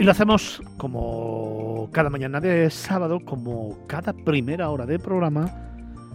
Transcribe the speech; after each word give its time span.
Y 0.00 0.02
lo 0.02 0.12
hacemos 0.12 0.62
como 0.78 1.90
cada 1.92 2.08
mañana 2.08 2.40
de 2.40 2.70
sábado, 2.70 3.20
como 3.22 3.86
cada 3.86 4.14
primera 4.14 4.70
hora 4.70 4.86
de 4.86 4.98
programa, 4.98 5.52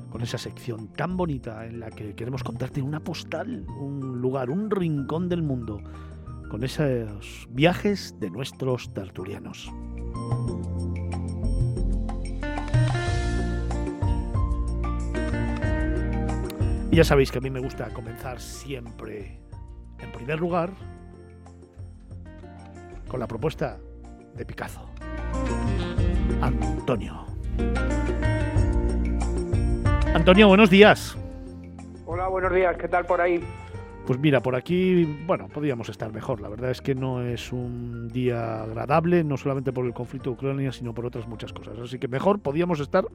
con 0.10 0.24
esa 0.24 0.40
sección 0.40 0.88
tan 0.88 1.16
bonita 1.16 1.68
en 1.68 1.82
la 1.82 1.92
que 1.92 2.16
queremos 2.16 2.44
contarte 2.44 2.82
una 2.82 3.00
postal, 3.00 3.64
un 3.80 4.20
lugar, 4.22 4.50
un 4.50 4.72
rincón 4.72 5.30
del 5.30 5.44
mundo, 5.44 5.84
con 6.50 6.64
esos 6.64 7.48
viajes 7.52 8.20
de 8.20 8.32
nuestros 8.32 8.92
tertulianos. 8.92 9.72
Y 16.90 16.96
ya 16.96 17.04
sabéis 17.04 17.32
que 17.32 17.38
a 17.38 17.42
mí 17.42 17.52
me 17.52 17.60
gusta 17.60 17.94
comenzar 17.94 18.42
siempre, 18.42 19.40
en 20.00 20.12
primer 20.12 20.40
lugar, 20.40 20.72
con 23.16 23.22
la 23.22 23.28
propuesta 23.28 23.78
de 24.34 24.46
Picasso. 24.46 24.82
Antonio. 26.42 27.26
Antonio, 30.14 30.50
buenos 30.50 30.70
días. 30.70 31.18
Hola, 32.06 32.28
buenos 32.28 32.54
días. 32.54 32.76
¿Qué 32.76 32.90
tal 32.90 33.06
por 33.06 33.22
ahí? 33.22 33.42
Pues 34.06 34.20
mira, 34.20 34.42
por 34.42 34.54
aquí, 34.54 35.06
bueno, 35.26 35.48
podríamos 35.48 35.88
estar 35.88 36.12
mejor. 36.12 36.42
La 36.42 36.50
verdad 36.50 36.72
es 36.72 36.82
que 36.82 36.94
no 36.94 37.22
es 37.22 37.54
un 37.54 38.10
día 38.10 38.64
agradable, 38.64 39.24
no 39.24 39.38
solamente 39.38 39.72
por 39.72 39.86
el 39.86 39.94
conflicto 39.94 40.32
de 40.32 40.34
Ucrania, 40.34 40.74
sino 40.74 40.94
por 40.94 41.06
otras 41.06 41.26
muchas 41.26 41.54
cosas. 41.54 41.80
Así 41.80 41.98
que 41.98 42.10
mejor 42.10 42.40
podíamos 42.40 42.82
estar 42.82 43.06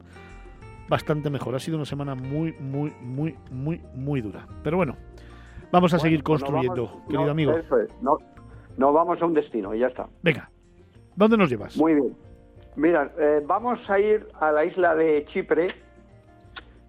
bastante 0.89 1.29
mejor. 1.29 1.53
Ha 1.53 1.59
sido 1.59 1.77
una 1.77 1.85
semana 1.85 2.15
muy, 2.15 2.53
muy, 2.53 2.91
muy, 3.03 3.37
muy, 3.51 3.83
muy 3.93 4.21
dura. 4.21 4.47
Pero 4.63 4.77
bueno, 4.77 4.97
vamos 5.71 5.93
a 5.93 5.99
seguir 5.99 6.23
pues 6.23 6.41
construyendo, 6.41 7.03
querido 7.07 7.29
amigo. 7.29 7.55
Eso 7.55 7.77
es. 7.77 7.89
No, 8.01 8.17
no 8.77 8.93
vamos 8.93 9.21
a 9.21 9.25
un 9.25 9.33
destino 9.33 9.73
y 9.73 9.79
ya 9.79 9.87
está. 9.87 10.07
Venga, 10.21 10.49
¿dónde 11.15 11.37
nos 11.37 11.49
llevas? 11.49 11.77
Muy 11.77 11.95
bien. 11.95 12.15
Mira, 12.75 13.11
eh, 13.17 13.41
vamos 13.45 13.79
a 13.89 13.99
ir 13.99 14.27
a 14.39 14.51
la 14.51 14.63
isla 14.65 14.95
de 14.95 15.25
Chipre, 15.25 15.75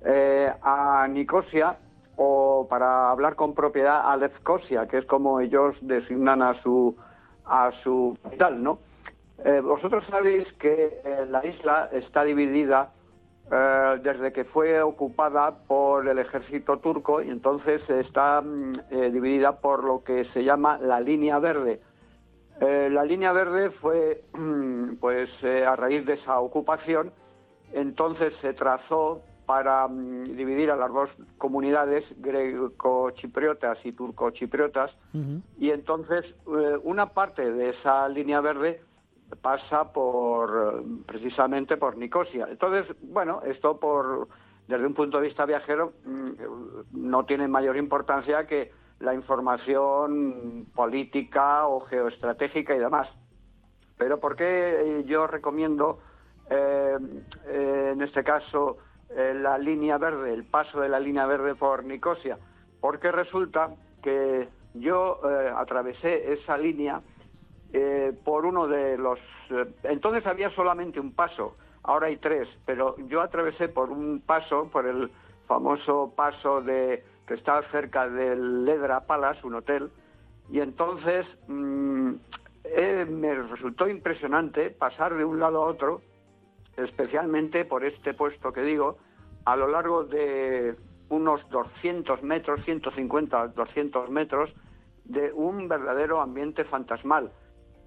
eh, 0.05 0.53
a 0.63 1.09
Nicosia, 1.09 1.77
o 2.17 2.67
para 2.69 3.11
hablar 3.11 3.35
con 3.35 3.55
propiedad 3.55 4.11
a 4.11 4.17
Lefkosia, 4.17 4.87
que 4.87 4.99
es 4.99 5.07
como 5.07 5.41
ellos 5.41 5.75
designan 5.81 6.43
a 6.43 6.61
su 6.63 6.97
a 7.45 7.73
su 7.83 8.17
capital, 8.23 8.63
¿no? 8.63 8.79
Eh, 9.45 9.61
vosotros 9.61 10.05
sabéis 10.09 10.47
que 10.61 11.03
la 11.29 11.45
isla 11.45 11.89
está 11.93 12.23
dividida 12.23 12.93
eh, 13.55 14.01
desde 14.03 14.33
que 14.33 14.45
fue 14.45 14.81
ocupada 14.81 15.55
por 15.67 16.09
el 16.09 16.19
ejército 16.19 16.79
turco 16.79 17.21
y 17.21 17.29
entonces 17.29 17.83
está 17.91 18.41
mm, 18.41 18.81
eh, 18.91 19.11
dividida 19.11 19.61
por 19.61 19.85
lo 19.85 20.03
que 20.03 20.25
se 20.33 20.43
llama 20.43 20.79
la 20.79 21.01
línea 21.01 21.39
verde. 21.39 21.83
Eh, 22.63 22.89
la 22.91 23.05
línea 23.05 23.31
verde 23.33 23.69
fue, 23.73 24.25
mm, 24.33 24.95
pues, 24.95 25.29
a 25.45 25.77
raíz 25.77 26.07
de 26.07 26.15
esa 26.15 26.41
ocupación, 26.41 27.13
entonces 27.75 28.33
se 28.41 28.55
trazó 28.55 29.21
para 29.45 29.87
mm, 29.87 30.35
dividir 30.35 30.71
a 30.71 30.77
las 30.77 30.91
dos 30.91 31.11
comunidades 31.37 32.07
greco-chipriotas 32.23 33.77
y 33.85 33.93
turco-chipriotas 33.93 34.91
y 35.59 35.69
entonces 35.71 36.25
una 36.85 37.11
parte 37.11 37.53
de 37.53 37.71
esa 37.71 38.09
línea 38.09 38.41
verde 38.41 38.81
pasa 39.41 39.93
por 39.93 40.85
precisamente 41.07 41.77
por 41.77 41.97
Nicosia. 41.97 42.47
Entonces, 42.51 42.95
bueno, 43.03 43.43
esto 43.45 43.79
por 43.79 44.29
desde 44.69 44.87
un 44.87 44.95
punto 44.95 45.19
de 45.19 45.27
vista 45.27 45.45
viajero 45.45 45.93
mm, 46.05 46.31
no 46.93 47.25
tiene 47.25 47.49
mayor 47.49 47.77
importancia 47.77 48.47
que 48.47 48.71
la 49.01 49.15
información 49.15 50.67
política 50.75 51.67
o 51.67 51.81
geoestratégica 51.81 52.75
y 52.75 52.79
demás. 52.79 53.09
Pero 53.99 54.21
¿por 54.21 54.37
qué 54.37 55.03
yo 55.07 55.27
recomiendo 55.27 55.99
eh, 56.49 56.97
eh, 57.47 57.91
en 57.93 58.03
este 58.03 58.23
caso 58.23 58.79
eh, 59.11 59.35
la 59.35 59.59
línea 59.59 59.99
verde, 59.99 60.33
el 60.33 60.45
paso 60.45 60.81
de 60.81 60.89
la 60.89 61.01
línea 61.01 61.27
verde 61.27 61.55
por 61.55 61.85
Nicosia? 61.85 62.39
Porque 62.81 63.13
resulta 63.13 63.71
que 64.03 64.49
yo 64.75 65.21
atravesé 65.57 66.33
esa 66.33 66.57
línea 66.57 67.01
eh, 67.73 68.13
por 68.25 68.45
uno 68.45 68.67
de 68.67 68.99
los... 68.99 69.19
Eh, 69.51 69.67
entonces 69.85 70.27
había 70.27 70.51
solamente 70.51 71.01
un 71.01 71.13
paso, 71.13 71.57
ahora 71.83 72.09
hay 72.09 72.17
tres, 72.19 72.49
pero 72.67 72.97
yo 73.09 73.21
atravesé 73.21 73.69
por 73.69 73.91
un 73.91 74.21
paso, 74.21 74.69
por 74.71 74.87
el 74.87 75.11
famoso 75.47 76.13
paso 76.15 76.61
de 76.61 77.05
que 77.27 77.35
está 77.35 77.63
cerca 77.71 78.09
del 78.09 78.65
Ledra 78.65 79.07
Palace, 79.07 79.47
un 79.47 79.55
hotel, 79.55 79.91
y 80.51 80.61
entonces 80.61 81.27
mm, 81.49 82.13
eh, 82.65 83.07
me 83.09 83.35
resultó 83.35 83.89
impresionante 83.89 84.71
pasar 84.71 85.15
de 85.15 85.25
un 85.25 85.41
lado 85.41 85.63
a 85.63 85.67
otro, 85.67 86.03
especialmente 86.77 87.65
por 87.65 87.85
este 87.85 88.15
puesto 88.15 88.53
que 88.53 88.63
digo, 88.63 88.99
a 89.45 89.57
lo 89.57 89.69
largo 89.69 90.05
de 90.05 90.75
unos 91.09 91.49
200 91.51 92.23
metros, 92.23 92.65
150, 92.65 93.49
200 93.49 94.11
metros, 94.11 94.51
de 95.05 95.33
un 95.33 95.69
verdadero 95.69 96.21
ambiente 96.21 96.65
fantasmal. 96.65 97.33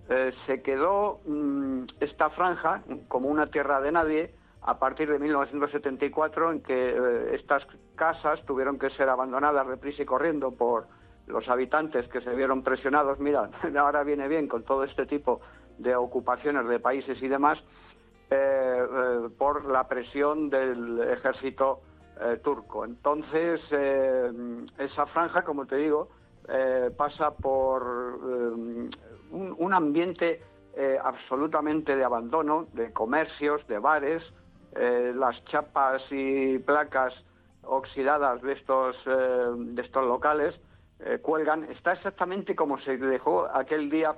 Eh, 0.08 0.34
se 0.46 0.62
quedó 0.62 1.20
mm, 1.26 1.86
esta 2.00 2.30
franja 2.30 2.84
como 3.08 3.28
una 3.28 3.48
tierra 3.48 3.82
de 3.82 3.92
nadie 3.92 4.36
a 4.62 4.78
partir 4.78 5.10
de 5.10 5.18
1974 5.18 6.52
en 6.52 6.62
que 6.62 6.90
eh, 6.90 7.36
estas 7.36 7.66
casas 7.96 8.40
tuvieron 8.46 8.78
que 8.78 8.92
ser 8.92 9.10
abandonadas 9.10 9.66
reprisa 9.66 10.04
y 10.04 10.06
corriendo 10.06 10.52
por 10.52 10.86
los 11.26 11.48
habitantes 11.50 12.08
que 12.10 12.22
se 12.22 12.36
vieron 12.36 12.62
presionados, 12.62 13.20
mira, 13.20 13.50
ahora 13.80 14.04
viene 14.04 14.28
bien 14.28 14.48
con 14.48 14.64
todo 14.64 14.84
este 14.84 15.08
tipo 15.08 15.42
de 15.80 15.96
ocupaciones 15.96 16.68
de 16.68 16.80
países 16.80 17.22
y 17.24 17.28
demás, 17.28 17.58
eh, 18.30 19.28
por 19.40 19.66
la 19.66 19.88
presión 19.88 20.50
del 20.50 21.02
ejército 21.02 21.82
turco. 22.44 22.86
Entonces, 22.86 23.60
esa 24.78 25.06
franja, 25.08 25.44
como 25.44 25.66
te 25.66 25.76
digo, 25.76 26.08
pasa 26.98 27.32
por 27.32 28.20
un, 29.32 29.74
ambiente 29.74 30.42
eh, 30.76 31.00
absolutamente 31.04 31.96
de 31.96 32.04
abandono, 32.04 32.68
de 32.74 32.92
comercios, 32.92 33.66
de 33.68 33.80
bares, 33.80 34.22
eh, 34.74 35.14
las 35.16 35.44
chapas 35.46 36.04
y 36.12 36.60
placas 36.60 37.14
oxidadas 37.64 38.40
de 38.42 38.52
estos, 38.54 38.96
eh, 39.06 39.48
de 39.56 39.82
estos 39.82 40.06
locales 40.06 40.54
cuelgan, 41.22 41.66
está 41.66 41.92
exactamente 41.92 42.56
como 42.56 42.80
se 42.80 42.98
dejó 42.98 43.50
aquel 43.54 43.90
día 43.90 44.16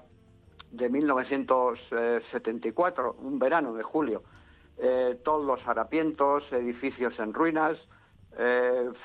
de 0.71 0.89
1974, 0.89 3.15
un 3.19 3.39
verano 3.39 3.73
de 3.73 3.81
julio. 3.81 4.21
todos 5.23 5.43
los 5.43 5.67
harapientos, 5.67 6.43
edificios 6.51 7.17
en 7.17 7.33
ruinas, 7.33 7.79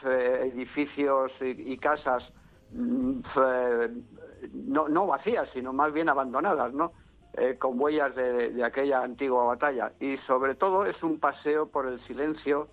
edificios 0.04 1.32
y, 1.40 1.78
casas 1.78 2.30
no, 2.74 4.88
no 4.88 5.06
vacías, 5.06 5.48
sino 5.52 5.72
más 5.72 5.92
bien 5.92 6.08
abandonadas, 6.08 6.72
¿no? 6.72 6.92
Eh, 7.34 7.56
con 7.58 7.80
huellas 7.80 8.14
de, 8.14 8.62
aquella 8.62 9.02
antigua 9.02 9.44
batalla. 9.44 9.92
Y 10.00 10.18
sobre 10.26 10.54
todo 10.54 10.84
es 10.84 11.02
un 11.02 11.18
paseo 11.18 11.66
por 11.66 11.86
el 11.86 11.98
silencio, 12.06 12.68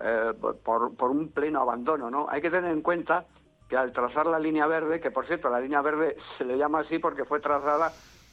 eh, 0.00 0.32
por, 0.62 1.10
un 1.10 1.28
pleno 1.28 1.62
abandono, 1.62 2.10
¿no? 2.10 2.26
Hay 2.28 2.42
que 2.42 2.50
tener 2.50 2.70
en 2.70 2.82
cuenta 2.82 3.24
que 3.68 3.76
al 3.76 3.92
trazar 3.92 4.26
la 4.26 4.38
línea 4.38 4.66
verde, 4.66 5.00
que 5.00 5.10
por 5.10 5.26
cierto 5.26 5.48
la 5.48 5.60
línea 5.60 5.80
verde 5.80 6.16
se 6.36 6.44
le 6.44 6.58
llama 6.58 6.80
así 6.80 6.98
porque 6.98 7.24
fue 7.24 7.40
trazada 7.40 7.92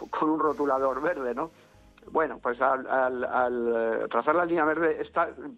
con 0.10 0.30
un 0.30 0.40
rotulador 0.40 1.02
verde, 1.02 1.34
¿no? 1.34 1.52
Bueno, 2.12 2.40
pues 2.42 2.60
al, 2.62 3.24
eh, 3.24 4.08
trazar 4.10 4.36
la 4.36 4.46
línea 4.46 4.66
verde 4.66 5.08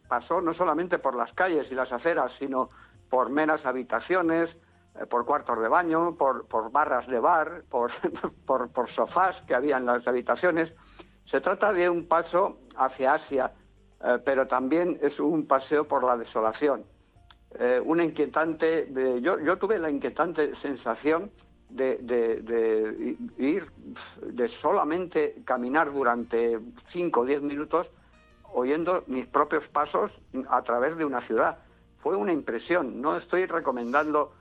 pasó 0.07 0.41
no 0.41 0.53
solamente 0.53 0.99
por 0.99 1.15
las 1.15 1.33
calles 1.33 1.65
y 1.71 1.75
las 1.75 1.91
aceras, 1.91 2.31
sino 2.37 2.69
por 3.09 3.29
meras 3.29 3.65
habitaciones, 3.65 4.49
eh, 4.49 4.62
por 5.09 5.25
cuartos 5.25 5.59
de 5.59 5.67
baño, 5.67 6.15
por, 6.15 6.71
barras 6.71 7.07
de 7.07 7.19
bar, 7.19 7.63
por, 7.69 7.91
por, 8.45 8.89
sofás 8.91 9.35
que 9.47 9.55
había 9.55 9.77
en 9.77 9.85
las 9.85 10.07
habitaciones. 10.07 10.71
Se 11.29 11.41
trata 11.41 11.73
de 11.73 11.89
un 11.89 12.07
paso 12.07 12.59
hacia 12.77 13.15
Asia, 13.15 13.51
eh, 14.03 14.19
pero 14.23 14.47
también 14.47 14.99
es 15.01 15.19
un 15.19 15.47
paseo 15.47 15.87
por 15.87 16.03
la 16.03 16.17
desolación. 16.17 16.83
Eh, 17.59 17.81
una 17.83 18.03
inquietante, 18.03 18.89
yo, 19.21 19.39
yo, 19.39 19.57
tuve 19.57 19.77
la 19.77 19.89
inquietante 19.89 20.55
sensación 20.61 21.31
de, 21.69 21.97
de, 21.97 23.17
ir, 23.37 23.67
de 24.21 24.47
solamente 24.61 25.35
caminar 25.45 25.91
durante 25.91 26.59
5 26.91 27.19
o 27.19 27.25
10 27.25 27.41
minutos 27.41 27.87
oyendo 28.53 29.03
mis 29.07 29.27
propios 29.27 29.67
pasos 29.69 30.11
a 30.49 30.61
través 30.61 30.97
de 30.97 31.05
una 31.05 31.25
ciudad. 31.25 31.57
Fue 32.01 32.15
una 32.15 32.33
impresión. 32.33 33.01
No 33.01 33.17
estoy 33.17 33.45
recomendando 33.45 34.33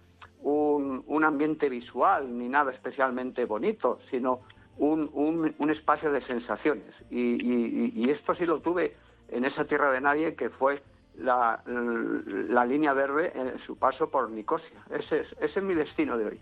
un, 0.42 1.24
ambiente 1.24 1.68
visual 1.68 2.36
ni 2.36 2.48
nada 2.48 2.72
especialmente 2.72 3.44
bonito, 3.44 4.00
sino 4.10 4.40
un, 4.78 5.10
un, 5.58 5.70
espacio 5.70 6.10
de 6.10 6.20
sensaciones. 6.26 6.94
Y, 7.10 8.10
esto 8.10 8.34
sí 8.34 8.44
lo 8.44 8.60
tuve 8.60 8.96
en 9.28 9.44
esa 9.44 9.64
tierra 9.64 9.92
de 9.92 10.00
nadie 10.00 10.34
que 10.34 10.50
fue 10.50 10.82
la, 11.16 11.62
la 11.66 12.66
línea 12.66 12.92
verde 12.92 13.32
en 13.34 13.58
su 13.66 13.76
paso 13.76 14.10
por 14.10 14.30
Nicosia. 14.30 14.84
Ese 14.90 15.20
es, 15.20 15.26
ese 15.40 15.60
es 15.60 15.64
mi 15.64 15.74
destino 15.74 16.18
de 16.18 16.26
hoy. 16.26 16.40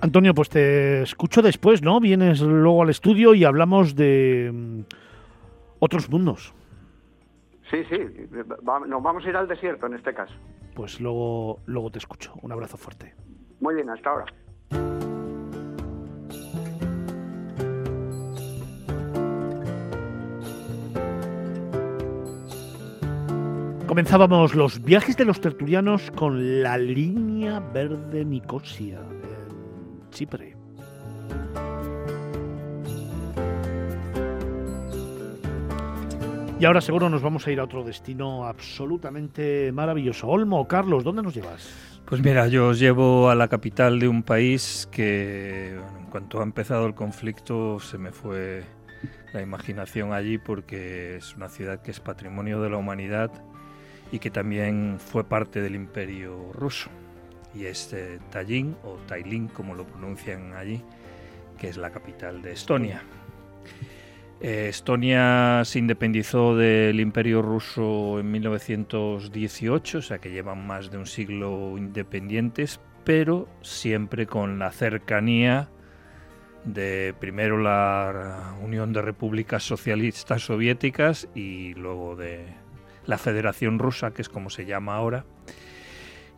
Antonio, 0.00 0.34
pues 0.34 0.48
te 0.48 1.02
escucho 1.02 1.42
después, 1.42 1.82
¿no? 1.82 2.00
Vienes 2.00 2.40
luego 2.40 2.82
al 2.82 2.90
estudio 2.90 3.34
y 3.34 3.44
hablamos 3.44 3.94
de 3.94 4.50
mm, 4.52 4.80
otros 5.78 6.10
mundos. 6.10 6.54
Sí, 7.70 7.84
sí, 7.90 7.98
nos 8.86 9.02
vamos 9.02 9.24
a 9.24 9.28
ir 9.28 9.36
al 9.36 9.48
desierto 9.48 9.86
en 9.86 9.94
este 9.94 10.12
caso. 10.14 10.34
Pues 10.74 11.00
luego, 11.00 11.60
luego 11.66 11.90
te 11.90 11.98
escucho. 11.98 12.34
Un 12.42 12.52
abrazo 12.52 12.76
fuerte. 12.76 13.14
Muy 13.60 13.74
bien, 13.74 13.88
hasta 13.90 14.10
ahora. 14.10 14.26
Comenzábamos 23.86 24.56
los 24.56 24.82
viajes 24.82 25.16
de 25.16 25.24
los 25.24 25.40
tertulianos 25.40 26.10
con 26.10 26.62
la 26.62 26.76
línea 26.76 27.60
verde 27.60 28.24
Nicosia 28.24 28.98
en 28.98 30.10
Chipre. 30.10 30.53
Y 36.58 36.66
ahora 36.66 36.80
seguro 36.80 37.10
nos 37.10 37.20
vamos 37.20 37.46
a 37.46 37.50
ir 37.50 37.58
a 37.58 37.64
otro 37.64 37.82
destino 37.82 38.46
absolutamente 38.46 39.72
maravilloso. 39.72 40.28
Olmo, 40.28 40.66
Carlos, 40.68 41.02
¿dónde 41.02 41.22
nos 41.22 41.34
llevas? 41.34 41.68
Pues 42.06 42.22
mira, 42.22 42.46
yo 42.46 42.68
os 42.68 42.78
llevo 42.78 43.28
a 43.28 43.34
la 43.34 43.48
capital 43.48 43.98
de 43.98 44.06
un 44.06 44.22
país 44.22 44.88
que 44.92 45.74
en 45.74 46.06
cuanto 46.10 46.40
ha 46.40 46.42
empezado 46.44 46.86
el 46.86 46.94
conflicto 46.94 47.80
se 47.80 47.98
me 47.98 48.12
fue 48.12 48.62
la 49.32 49.42
imaginación 49.42 50.12
allí 50.12 50.38
porque 50.38 51.16
es 51.16 51.34
una 51.34 51.48
ciudad 51.48 51.82
que 51.82 51.90
es 51.90 51.98
patrimonio 51.98 52.60
de 52.62 52.70
la 52.70 52.76
humanidad 52.76 53.32
y 54.12 54.20
que 54.20 54.30
también 54.30 54.98
fue 54.98 55.24
parte 55.24 55.60
del 55.60 55.74
imperio 55.74 56.52
ruso. 56.52 56.88
Y 57.52 57.64
es 57.64 57.92
eh, 57.92 58.20
Tallinn 58.30 58.76
o 58.84 58.94
Tailín, 59.06 59.48
como 59.48 59.74
lo 59.74 59.84
pronuncian 59.84 60.54
allí, 60.54 60.82
que 61.58 61.68
es 61.68 61.76
la 61.76 61.90
capital 61.90 62.42
de 62.42 62.52
Estonia. 62.52 63.02
Eh, 64.46 64.68
Estonia 64.68 65.62
se 65.64 65.78
independizó 65.78 66.54
del 66.54 67.00
imperio 67.00 67.40
ruso 67.40 68.20
en 68.20 68.30
1918, 68.30 69.96
o 69.96 70.02
sea 70.02 70.18
que 70.18 70.32
llevan 70.32 70.66
más 70.66 70.90
de 70.90 70.98
un 70.98 71.06
siglo 71.06 71.78
independientes, 71.78 72.78
pero 73.04 73.48
siempre 73.62 74.26
con 74.26 74.58
la 74.58 74.70
cercanía 74.70 75.70
de 76.66 77.14
primero 77.18 77.56
la 77.56 78.54
Unión 78.62 78.92
de 78.92 79.00
Repúblicas 79.00 79.62
Socialistas 79.62 80.42
Soviéticas 80.42 81.26
y 81.34 81.72
luego 81.72 82.14
de 82.14 82.44
la 83.06 83.16
Federación 83.16 83.78
Rusa, 83.78 84.10
que 84.10 84.20
es 84.20 84.28
como 84.28 84.50
se 84.50 84.66
llama 84.66 84.96
ahora. 84.96 85.24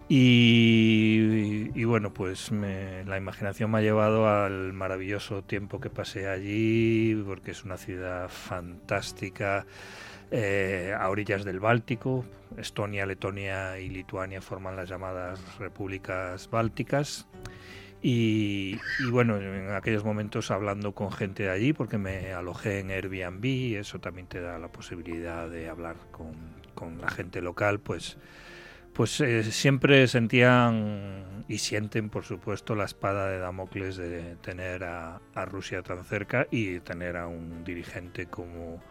Y, 0.09 1.85
bueno, 1.85 2.13
pues 2.13 2.53
la 2.53 3.17
imaginación 3.17 3.71
me 3.73 3.79
ha 3.79 3.83
llevado 3.83 4.29
al 4.29 4.73
maravilloso 4.73 5.43
tiempo 5.43 5.81
que 5.81 5.91
pasé 5.91 6.29
allí, 6.29 7.21
porque 7.27 7.51
es 7.51 7.65
una 7.65 7.77
ciudad 7.77 8.29
fantástica, 8.29 9.67
eh, 10.31 10.95
a 10.97 11.09
orillas 11.09 11.45
del 11.45 11.59
Báltico. 11.59 12.25
Estonia, 12.57 13.05
Letonia 13.05 13.81
y 13.81 13.89
Lituania 13.89 14.41
forman 14.41 14.77
las 14.77 14.89
llamadas 14.89 15.41
repúblicas 15.59 16.49
bálticas. 16.51 17.27
Y, 18.01 18.79
bueno, 19.11 19.37
en 19.39 19.73
aquellos 19.73 20.05
momentos 20.05 20.53
hablando 20.53 20.93
con 20.93 21.11
gente 21.11 21.45
de 21.45 21.51
allí, 21.51 21.73
porque 21.73 21.99
me 21.99 22.33
alojé 22.33 22.79
en 22.79 22.91
Airbnb, 22.93 23.77
eso 23.77 23.99
también 23.99 24.29
te 24.29 24.41
da 24.41 24.59
la 24.59 24.69
posibilidad 24.69 25.49
de 25.49 25.69
hablar 25.69 25.97
con, 26.13 26.35
con 26.77 27.01
la 27.01 27.09
gente 27.09 27.41
local, 27.41 27.81
pues, 27.81 28.17
pues 28.97 29.21
eh, 29.21 29.45
siempre 29.45 30.09
sentían 30.09 31.45
y 31.49 31.59
sienten, 31.59 32.09
por 32.09 32.25
supuesto, 32.25 32.75
la 32.75 32.87
espada 32.87 33.29
de 33.29 33.39
Damocles 33.39 33.99
de 33.99 34.37
tener 34.37 34.85
a, 34.85 35.21
Rusia 35.45 35.83
tan 35.83 36.03
cerca 36.03 36.47
y 36.51 36.81
tener 36.81 37.19
a 37.19 37.27
un 37.27 37.63
dirigente 37.63 38.25
como 38.27 38.83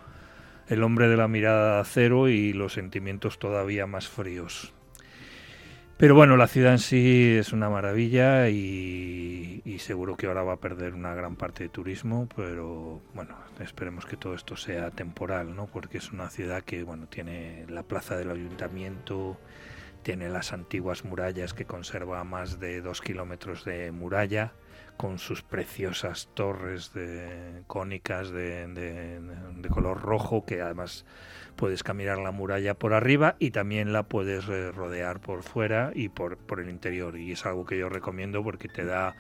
el 0.68 0.84
hombre 0.84 1.10
de 1.10 1.18
la 1.18 1.28
mirada 1.28 1.76
de 1.76 1.82
acero 1.82 2.30
y 2.30 2.54
los 2.54 2.74
sentimientos 2.74 3.40
todavía 3.40 3.88
más 3.88 4.08
fríos. 4.08 4.74
Pero 5.98 6.14
bueno, 6.14 6.38
la 6.38 6.48
ciudad 6.48 6.74
en 6.74 6.80
sí 6.80 7.38
es 7.40 7.52
una 7.52 7.70
maravilla 7.70 8.50
y, 8.50 9.64
seguro 9.80 10.18
que 10.18 10.28
ahora 10.28 10.44
va 10.44 10.54
a 10.54 10.60
perder 10.60 10.94
una 10.94 11.14
gran 11.16 11.36
parte 11.36 11.64
de 11.64 11.70
turismo, 11.70 12.28
pero 12.36 13.02
bueno, 13.14 13.36
esperemos 13.60 14.06
que 14.06 14.18
todo 14.18 14.36
esto 14.36 14.56
sea 14.56 14.92
temporal, 14.92 15.56
¿no? 15.56 15.66
Porque 15.68 15.98
es 15.98 16.12
una 16.12 16.30
ciudad 16.30 16.64
que, 16.64 16.84
bueno, 16.84 17.08
tiene 17.08 17.66
la 17.70 17.84
plaza 17.84 18.16
del 18.18 18.32
ayuntamiento, 18.32 19.38
tiene 20.06 20.30
las 20.30 20.54
antiguas 20.54 21.04
murallas 21.04 21.56
que 21.56 21.66
conserva 21.66 22.24
más 22.24 22.60
de 22.60 22.80
dos 22.80 23.02
kilómetros 23.02 23.66
de 23.66 23.92
muralla, 23.92 24.54
con 24.98 25.18
sus 25.18 25.42
preciosas 25.42 26.30
torres 26.36 26.94
de, 26.94 27.64
cónicas 27.66 28.30
de, 28.30 28.68
de 28.68 29.70
color 29.70 30.00
rojo, 30.04 30.46
que 30.46 30.62
además 30.62 31.06
puedes 31.56 31.82
caminar 31.82 32.20
la 32.20 32.30
muralla 32.30 32.76
por 32.76 32.94
arriba 32.94 33.36
y 33.40 33.50
también 33.50 33.94
la 33.94 34.04
puedes 34.04 34.48
eh, 34.48 34.72
rodear 34.72 35.22
por 35.22 35.42
fuera 35.42 35.92
y 35.96 36.10
por, 36.10 36.38
por 36.38 36.60
el 36.60 36.70
interior. 36.70 37.18
Y 37.18 37.32
es 37.32 37.44
algo 37.48 37.66
que 37.66 37.80
yo 37.80 37.90
recomiendo 37.90 38.44
porque 38.44 38.68
te 38.68 38.86
da 38.86 39.16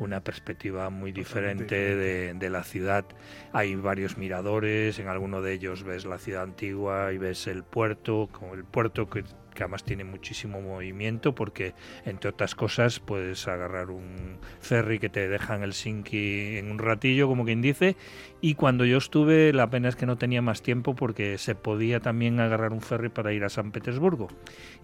una 0.00 0.20
perspectiva 0.20 0.90
muy 0.90 1.12
diferente 1.12 1.94
de, 1.94 2.34
de, 2.34 2.50
la 2.50 2.64
ciudad. 2.64 3.04
Hay 3.52 3.76
varios 3.76 4.18
miradores, 4.18 4.98
en 4.98 5.06
alguno 5.06 5.42
de 5.42 5.52
ellos 5.52 5.84
ves 5.84 6.04
la 6.04 6.18
ciudad 6.18 6.42
antigua 6.42 7.12
y 7.12 7.18
ves 7.18 7.46
el 7.46 7.62
puerto, 7.62 8.28
como 8.32 8.54
el 8.54 8.64
puerto 8.64 9.08
que 9.08 9.22
que 9.54 9.62
además 9.62 9.84
tiene 9.84 10.04
muchísimo 10.04 10.60
movimiento 10.60 11.34
porque, 11.34 11.74
entre 12.04 12.30
otras 12.30 12.54
cosas, 12.54 13.00
puedes 13.00 13.46
agarrar 13.48 13.90
un 13.90 14.38
ferry 14.60 14.98
que 14.98 15.08
te 15.08 15.28
deja 15.28 15.54
en 15.56 15.62
el 15.62 15.72
Helsinki 15.72 16.58
en 16.58 16.70
un 16.70 16.78
ratillo, 16.78 17.28
como 17.28 17.44
quien 17.44 17.62
dice, 17.62 17.96
y 18.46 18.56
cuando 18.56 18.84
yo 18.84 18.98
estuve, 18.98 19.54
la 19.54 19.70
pena 19.70 19.88
es 19.88 19.96
que 19.96 20.04
no 20.04 20.18
tenía 20.18 20.42
más 20.42 20.60
tiempo 20.60 20.94
porque 20.94 21.38
se 21.38 21.54
podía 21.54 22.00
también 22.00 22.40
agarrar 22.40 22.74
un 22.74 22.82
ferry 22.82 23.08
para 23.08 23.32
ir 23.32 23.42
a 23.42 23.48
San 23.48 23.72
Petersburgo 23.72 24.28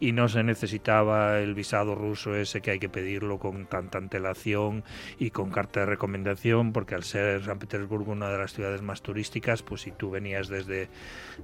y 0.01 0.13
no 0.13 0.31
se 0.31 0.43
necesitaba 0.43 1.39
el 1.41 1.53
visado 1.53 1.95
ruso 1.95 2.35
ese 2.35 2.63
que 2.63 2.71
hay 2.71 2.79
que 2.79 2.89
pedirlo 2.89 3.39
con 3.39 3.67
tanta 3.67 3.99
antelación 3.99 4.83
y 5.19 5.29
con 5.29 5.51
carta 5.51 5.81
de 5.81 5.87
recomendación, 5.87 6.73
porque 6.73 6.95
al 6.95 7.05
ser 7.05 7.45
San 7.45 7.59
Petersburgo 7.59 8.13
una 8.13 8.31
de 8.31 8.39
las 8.39 8.55
ciudades 8.55 8.81
más 8.81 9.03
turísticas, 9.03 9.63
pues 9.63 9.83
si 9.83 9.91
tú 9.91 10.09
venías 10.09 10.49
desde, 10.49 10.89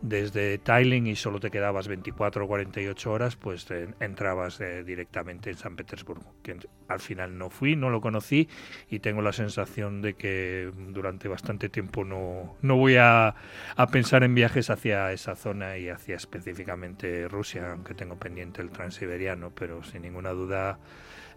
desde 0.01 0.59
y 0.67 1.17
solo 1.17 1.39
te 1.39 1.51
quedabas 1.51 1.87
24 1.87 2.47
o 2.47 2.49
48 2.49 3.13
horas, 3.13 3.37
pues 3.37 3.67
entrabas 4.01 4.59
eh, 4.63 4.85
directamente 4.85 5.51
en 5.51 5.59
San 5.59 5.77
Petersburgo. 5.77 6.35
Que 6.43 6.57
al 6.89 7.01
final 7.01 7.37
no 7.37 7.51
fui, 7.51 7.77
no 7.77 7.91
lo 7.91 8.01
conocí 8.01 8.49
y 8.89 9.01
tengo 9.01 9.21
la 9.21 9.33
sensación 9.33 10.01
de 10.01 10.15
que 10.15 10.73
durante 10.95 11.29
bastante 11.29 11.69
tiempo 11.69 12.06
no, 12.07 12.57
no 12.63 12.77
voy 12.77 12.97
a, 12.97 13.35
a 13.77 13.87
pensar 13.89 14.23
en 14.23 14.35
viajes 14.35 14.71
hacia 14.71 15.13
esa 15.13 15.37
zona 15.37 15.77
y 15.79 15.89
hacia 15.89 16.17
específicamente 16.17 17.29
Rusia, 17.29 17.73
aunque 17.73 17.95
tengo 17.95 18.17
pendiente 18.17 18.63
el 18.63 18.71
transiberiano, 18.71 19.51
pero 19.55 19.83
sin 19.83 20.03
ninguna 20.03 20.31
duda 20.31 20.79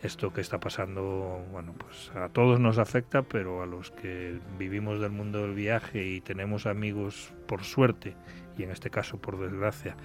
esto 0.02 0.32
que 0.32 0.42
está 0.42 0.60
pasando, 0.60 1.46
bueno, 1.52 1.74
pues 1.78 2.12
a 2.16 2.30
todos 2.30 2.60
nos 2.60 2.78
afecta, 2.78 3.22
pero 3.24 3.62
a 3.62 3.66
los 3.66 3.92
que 3.92 4.40
vivimos 4.58 5.02
del 5.02 5.12
mundo 5.12 5.42
del 5.42 5.54
viaje 5.54 6.06
y 6.06 6.22
tenemos 6.22 6.66
amigos 6.66 7.34
por 7.48 7.64
suerte, 7.64 8.16
y 8.58 8.64
en 8.64 8.72
este 8.72 8.90
caso 8.90 9.18
por 9.18 9.38
desgracia, 9.40 9.96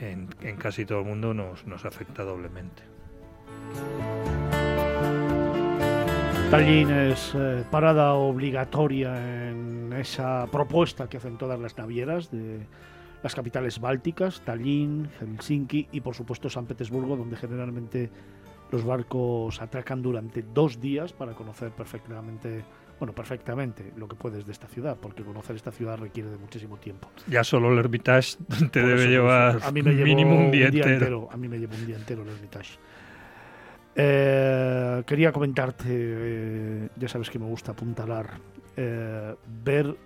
en, 0.00 0.26
casi 0.56 0.84
todo 0.84 1.00
el 1.00 1.06
mundo 1.06 1.32
nos, 1.32 1.66
nos 1.66 1.84
afecta 1.84 2.24
doblemente. 2.24 2.82
Tallinn 6.50 6.90
es 6.90 7.32
eh, 7.34 7.64
parada 7.70 8.14
obligatoria 8.14 9.48
en 9.48 9.75
esa 9.98 10.46
propuesta 10.50 11.08
que 11.08 11.16
hacen 11.16 11.38
todas 11.38 11.58
las 11.58 11.76
navieras 11.76 12.30
de 12.30 12.66
las 13.22 13.34
capitales 13.34 13.80
bálticas, 13.80 14.42
Tallinn, 14.44 15.08
Helsinki 15.18 15.88
y 15.92 16.00
por 16.00 16.14
supuesto 16.14 16.48
San 16.48 16.66
Petersburgo, 16.66 17.16
donde 17.16 17.36
generalmente 17.36 18.10
los 18.70 18.84
barcos 18.84 19.60
atracan 19.60 20.02
durante 20.02 20.42
dos 20.42 20.80
días 20.80 21.12
para 21.12 21.34
conocer 21.34 21.70
perfectamente 21.70 22.64
bueno, 22.98 23.14
perfectamente 23.14 23.92
lo 23.96 24.08
que 24.08 24.16
puedes 24.16 24.46
de 24.46 24.52
esta 24.52 24.68
ciudad, 24.68 24.96
porque 25.00 25.22
conocer 25.22 25.56
esta 25.56 25.70
ciudad 25.70 25.98
requiere 25.98 26.30
de 26.30 26.38
muchísimo 26.38 26.78
tiempo. 26.78 27.10
Ya 27.26 27.44
solo 27.44 27.70
el 27.70 27.78
Hermitage 27.78 28.38
te 28.70 28.80
debe 28.80 29.08
llevar 29.08 29.60
a 29.62 29.70
mí 29.70 29.82
me 29.82 29.92
mínimo 29.92 30.36
un 30.36 30.50
día, 30.50 30.68
entero. 30.68 31.28
A 31.30 31.36
mí 31.36 31.46
me 31.48 31.58
lleva 31.58 31.74
un 31.74 31.86
día 31.86 31.96
entero 31.96 32.22
el 32.22 32.28
Hermitage. 32.28 32.78
Eh, 33.98 35.02
quería 35.06 35.32
comentarte, 35.32 35.86
eh, 35.88 36.88
ya 36.96 37.08
sabes 37.08 37.30
que 37.30 37.38
me 37.38 37.46
gusta 37.46 37.72
apuntalar, 37.72 38.28
eh, 38.76 39.34
ver, 39.64 39.96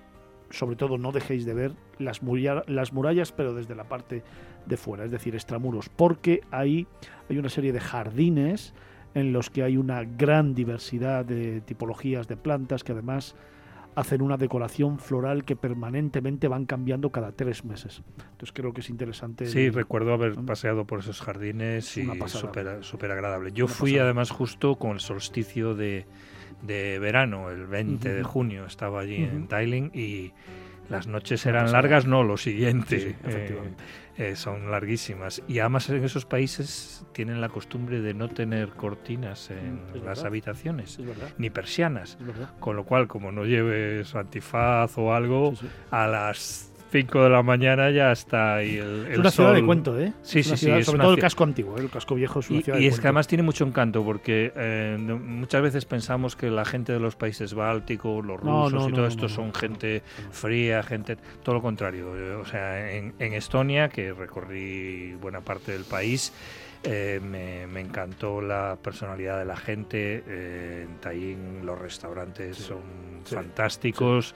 sobre 0.51 0.77
todo 0.77 0.97
no 0.97 1.11
dejéis 1.11 1.45
de 1.45 1.55
ver 1.55 1.73
las, 1.99 2.21
las 2.69 2.93
murallas, 2.93 3.33
pero 3.33 3.53
desde 3.53 3.75
la 3.75 3.85
parte 3.85 4.23
de 4.65 4.77
fuera, 4.77 5.05
es 5.05 5.11
decir, 5.11 5.35
extramuros, 5.35 5.89
porque 5.89 6.43
hay 6.53 6.87
una 7.29 7.49
serie 7.49 7.73
de 7.73 7.81
jardines 7.81 8.75
en 9.15 9.33
los 9.33 9.51
que 9.51 9.65
hay 9.65 9.77
una 9.77 10.05
gran 10.05 10.55
diversidad 10.55 11.25
de 11.25 11.61
tipologías 11.61 12.29
de 12.29 12.37
plantas 12.37 12.85
que 12.85 12.93
además 12.93 13.35
hacen 13.95 14.23
una 14.23 14.37
decoración 14.37 14.99
floral 14.99 15.45
que 15.45 15.57
permanentemente 15.57 16.49
van 16.49 16.67
cambiando 16.67 17.11
cada 17.11 17.33
tres 17.33 17.65
meses. 17.65 18.03
Entonces 18.33 18.53
creo 18.53 18.73
que 18.73 18.81
es 18.81 18.91
interesante. 18.91 19.47
Sí, 19.47 19.71
recuerdo 19.71 20.15
haber 20.15 20.35
paseado 20.35 20.87
por 20.87 21.01
esos 21.01 21.21
jardines 21.21 21.97
y 21.97 22.09
súper 22.27 23.11
agradable. 23.11 23.53
Yo 23.53 23.67
fui 23.67 23.99
además 23.99 24.31
justo 24.31 24.77
con 24.77 24.93
el 24.93 25.01
solsticio 25.01 25.75
de, 25.75 26.07
verano, 26.63 27.51
el 27.51 27.67
20 27.67 28.13
de 28.13 28.23
junio, 28.23 28.65
estaba 28.67 29.01
allí 29.01 29.17
en 29.17 29.49
Tailing 29.49 29.91
y 29.95 30.33
las 30.91 31.07
noches 31.07 31.47
eran 31.47 31.73
largas, 31.73 32.05
no, 32.05 32.23
lo 32.23 32.37
siguiente. 32.37 33.17
Eh, 33.25 33.59
eh, 34.19 34.37
son 34.37 34.71
larguísimas. 34.71 35.43
Y 35.49 35.61
además 35.61 35.89
en 35.89 36.05
esos 36.05 36.27
países 36.27 37.07
tienen 37.13 37.41
la 37.41 37.49
costumbre 37.49 38.01
de 38.01 38.13
no 38.13 38.29
tener 38.29 38.71
cortinas 38.71 39.51
en 39.51 39.81
las 40.05 40.25
habitaciones, 40.25 40.99
ni 41.39 41.49
persianas. 41.49 42.19
Con 42.59 42.77
lo 42.77 42.85
cual, 42.85 43.09
como 43.09 43.33
no 43.33 43.45
lleves 43.45 44.15
antifaz 44.15 44.99
o 44.99 45.15
algo, 45.15 45.55
a 45.91 46.07
las 46.07 46.70
5 46.91 47.25
de 47.25 47.31
la 47.31 47.43
mañana 47.43 47.91
ya 47.91 48.13
está 48.13 48.57
ahí 48.57 48.77
el, 48.77 49.07
Es 49.11 49.19
una 49.19 49.31
ciudad 49.31 49.55
de 49.55 49.65
cuento, 49.65 49.99
¿eh? 49.99 50.13
Sí, 50.23 50.43
sí, 50.43 50.57
sí. 50.57 50.83
sobre 50.83 51.03
todo 51.03 51.15
el 51.15 51.21
casco 51.21 51.45
antiguo, 51.45 51.79
¿eh? 51.79 51.83
el 51.83 51.91
casco 51.91 52.15
viejo 52.15 52.41
es 52.41 52.51
una 52.51 52.61
y, 52.61 52.63
ciudad 52.63 52.79
y 52.79 52.87
es 52.87 53.01
que 53.01 53.07
además 53.07 53.27
tiene 53.27 53.43
mucho 53.43 53.65
encanto 53.65 54.05
porque 54.05 54.53
eh, 54.57 54.97
muchas 54.99 55.63
veces 55.63 55.85
pensamos 55.85 56.37
que 56.37 56.51
la 56.51 56.65
gente 56.65 56.93
de 56.93 57.01
los 57.01 57.17
países 57.17 57.55
bálticos, 57.55 58.25
los 58.25 58.41
rusos 58.41 58.89
y 58.89 58.93
todo 58.93 59.07
esto 59.07 59.29
son 59.29 59.55
gente 59.55 60.03
fría, 60.31 60.83
gente... 60.83 61.17
Todo 61.43 61.57
lo 61.57 61.63
contrario. 61.63 62.41
O 62.41 62.45
sea, 62.45 62.93
en, 62.93 63.15
en 63.19 63.33
Estonia, 63.33 63.89
que 63.89 64.13
recorrí 64.13 65.15
buena 65.15 65.41
parte 65.41 65.73
del 65.73 65.85
país, 65.85 66.33
eh, 66.83 67.21
me, 67.23 67.81
encantó 67.81 68.41
la 68.41 68.79
personalidad 68.83 69.39
de 69.39 69.45
la 69.45 69.57
gente. 69.57 70.25
Eh, 70.27 70.87
en 70.89 70.97
Tallinn 70.99 71.67
los 71.67 71.79
restaurantes 71.79 72.57
son 72.57 72.81
fantásticos. 73.25 74.35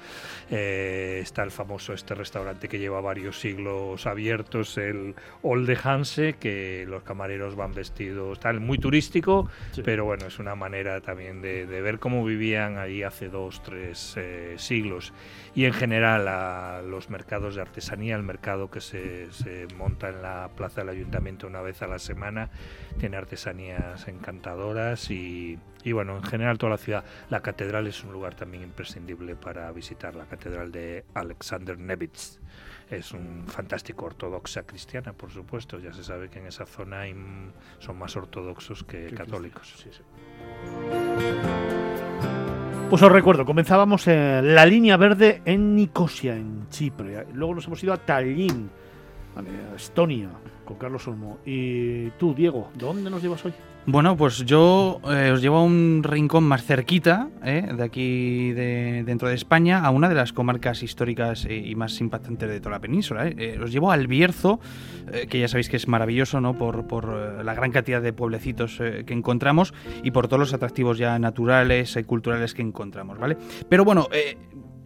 Eh, 0.51 1.21
está 1.23 1.43
el 1.43 1.51
famoso 1.51 1.93
este 1.93 2.15
restaurante 2.15 2.69
que 2.69 2.79
lleva 2.79 3.01
varios 3.01 3.41
siglos 3.41 4.07
abiertos, 4.07 4.77
el 4.79 5.15
Olde 5.43 5.79
Hanse, 5.83 6.35
que 6.35 6.85
los 6.89 7.03
camareros 7.03 7.57
van 7.57 7.73
vestidos, 7.73 8.41
tal, 8.41 8.61
muy 8.61 8.79
turístico, 8.79 9.49
pero 9.85 10.05
bueno, 10.05 10.27
es 10.27 10.39
una 10.39 10.55
manera 10.55 11.01
también 11.01 11.41
de, 11.41 11.65
ver 11.67 11.99
cómo 11.99 12.25
vivían 12.25 12.79
ahí 12.79 13.03
hace 13.03 13.29
dos, 13.29 13.63
tres 13.63 14.17
siglos. 14.57 15.13
Y 15.55 15.67
en 15.67 15.73
general 15.73 16.27
a 16.29 16.83
los 16.83 17.11
mercados 17.11 17.55
de 17.55 17.63
artesanía, 17.63 18.17
el 18.17 18.23
mercado 18.23 18.71
que 18.71 18.81
se, 18.81 19.33
se 19.33 19.67
monta 19.77 20.09
en 20.09 20.23
la 20.23 20.51
plaza 20.57 20.81
del 20.81 20.91
ayuntamiento 20.91 21.47
una 21.47 21.61
vez 21.61 21.83
a 21.83 21.87
la 21.87 21.99
semana 21.99 22.51
tiene 22.99 23.17
artesanías 23.17 24.07
encantadoras 24.09 25.11
y, 25.11 25.59
bueno, 25.93 26.17
en 26.17 26.23
general 26.23 26.59
toda 26.59 26.71
la 26.71 26.79
ciudad. 26.79 27.05
La 27.31 27.41
catedral 27.41 27.87
es 27.87 28.03
un 28.05 28.13
lugar 28.13 28.35
también 28.35 28.63
imprescindible 28.63 29.37
para 29.37 29.71
visitar, 29.73 30.15
la 30.15 30.25
catedral 30.25 30.73
de 30.73 31.05
Alexander 31.15 31.79
Nevitz. 31.79 32.39
Es 32.91 33.13
un 33.13 33.45
fantástico 33.47 34.07
ortodoxa 34.07 34.63
cristiana, 34.63 35.13
por 35.13 35.31
supuesto. 35.31 35.79
Ya 35.79 35.93
se 35.93 36.05
sabe 36.05 36.29
que 36.29 36.39
en 36.39 36.47
esa 36.47 36.67
zona 36.67 37.03
son 37.79 37.99
más 37.99 38.17
ortodoxos 38.17 38.85
que 38.85 39.07
católicos. 39.11 39.87
Pues 42.91 43.03
os 43.03 43.11
recuerdo, 43.11 43.45
comenzábamos 43.45 44.07
en 44.07 44.55
la 44.55 44.67
línea 44.67 44.97
verde 44.97 45.43
en 45.45 45.75
Nicosia, 45.75 46.37
en 46.37 46.69
Chipre. 46.69 47.27
Luego 47.33 47.57
nos 47.57 47.67
hemos 47.67 47.83
ido 47.83 47.93
a 47.93 47.97
Tallinn, 47.97 48.71
a 49.37 49.77
Estonia, 49.77 50.29
con 50.65 50.77
Carlos 50.77 51.09
Olmo. 51.09 51.39
Y 51.45 52.11
tú, 52.11 52.35
Diego, 52.35 52.71
¿dónde 52.75 53.11
nos 53.11 53.23
llevas 53.23 53.45
hoy? 53.45 53.53
Bueno, 53.87 54.17
pues 54.17 54.47
yo 54.47 54.99
eh, 55.11 55.31
os 55.31 55.43
llevo 55.43 55.59
a 55.59 55.63
un 55.63 56.01
rincón 56.03 56.45
más 56.45 56.65
cerquita, 56.65 57.29
eh, 57.45 57.69
de 57.77 57.83
aquí 57.83 58.53
de, 58.53 59.03
dentro 59.05 59.29
de 59.29 59.35
España, 59.35 59.85
a 59.85 59.91
una 59.91 60.09
de 60.09 60.15
las 60.15 60.33
comarcas 60.33 60.83
históricas 60.83 61.45
eh, 61.45 61.55
y 61.55 61.75
más 61.75 62.01
impactantes 62.01 62.49
de 62.49 62.61
toda 62.61 62.77
la 62.77 62.81
península. 62.81 63.31
os 63.63 63.71
llevo 63.71 63.93
al 63.93 64.07
Bierzo, 64.07 64.59
que 65.29 65.39
ya 65.39 65.49
sabéis 65.49 65.69
que 65.69 65.77
es 65.77 65.87
maravilloso, 65.87 66.41
¿no? 66.41 66.57
Por, 66.57 66.87
por 66.87 67.45
la 67.45 67.53
gran 67.53 67.73
cantidad 67.73 68.01
de 68.01 68.15
pueblecitos 68.15 68.79
que 68.79 69.13
encontramos 69.13 69.75
y 70.03 70.13
por 70.13 70.29
todos 70.29 70.41
los 70.41 70.55
atractivos 70.55 70.97
ya 70.97 71.19
naturales 71.19 71.95
y 71.97 72.05
culturales 72.05 72.55
que 72.55 72.63
encontramos, 72.63 73.19
¿vale? 73.19 73.37
Pero 73.69 73.85
bueno, 73.85 74.09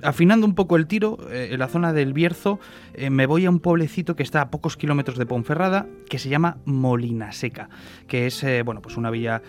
afinando 0.02 0.47
un 0.47 0.55
poco 0.55 0.76
el 0.76 0.87
tiro, 0.87 1.19
eh, 1.31 1.50
en 1.52 1.59
la 1.59 1.69
zona 1.69 1.93
del 1.93 2.12
Bierzo, 2.12 2.61
eh, 2.95 3.11
me 3.11 3.26
voy 3.26 3.47
a 3.47 3.50
un 3.50 3.61
pueblecito 3.61 4.17
que 4.17 4.23
está 4.23 4.43
a 4.43 4.50
pocos 4.50 4.76
kilómetros 4.76 5.19
de 5.19 5.26
Ponferrada, 5.26 5.87
que 6.09 6.19
se 6.19 6.28
llama 6.28 6.59
Molina 6.64 7.33
Seca, 7.33 7.69
que 8.07 8.26
es 8.26 8.43
eh, 8.45 8.62
bueno, 8.62 8.81
pues 8.83 8.97
una 8.97 9.11
villa 9.11 9.43